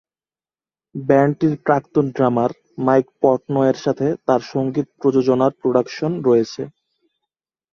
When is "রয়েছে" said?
6.27-6.61